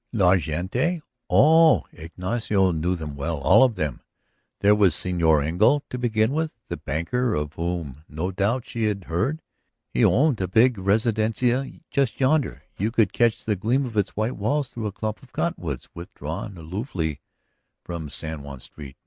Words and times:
La 0.11 0.35
gente? 0.35 0.99
Oh, 1.29 1.85
Ignacio 1.91 2.71
knew 2.71 2.95
them 2.95 3.15
well, 3.15 3.37
all 3.37 3.63
of 3.63 3.75
them! 3.75 4.01
There 4.61 4.73
was 4.73 4.95
Señor 4.95 5.45
Engle, 5.45 5.83
to 5.91 5.97
begin 5.99 6.31
with. 6.31 6.55
The 6.69 6.77
banker 6.77 7.35
of 7.35 7.53
whom 7.53 8.03
no 8.09 8.31
doubt 8.31 8.65
she 8.65 8.85
had 8.85 9.03
heard? 9.03 9.43
He 9.91 10.03
owned 10.03 10.41
a 10.41 10.47
big 10.47 10.79
residencia 10.79 11.69
just 11.91 12.19
yonder; 12.19 12.63
you 12.79 12.89
could 12.89 13.13
catch 13.13 13.43
the 13.45 13.55
gleam 13.55 13.85
of 13.85 13.95
its 13.95 14.15
white 14.15 14.37
walls 14.37 14.69
through 14.69 14.87
a 14.87 14.91
clump 14.91 15.21
of 15.21 15.33
cottonwoods, 15.33 15.87
withdrawn 15.93 16.57
aloofly 16.57 17.19
from 17.83 18.09
San 18.09 18.39
Juan's 18.39 18.63
street. 18.63 18.97